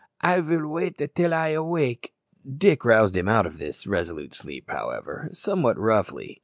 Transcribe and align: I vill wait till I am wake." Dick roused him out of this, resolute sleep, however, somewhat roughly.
I 0.19 0.41
vill 0.41 0.65
wait 0.67 0.97
till 1.13 1.31
I 1.31 1.49
am 1.49 1.67
wake." 1.69 2.15
Dick 2.57 2.83
roused 2.85 3.15
him 3.15 3.27
out 3.27 3.45
of 3.45 3.59
this, 3.59 3.85
resolute 3.85 4.33
sleep, 4.33 4.67
however, 4.67 5.29
somewhat 5.31 5.77
roughly. 5.77 6.39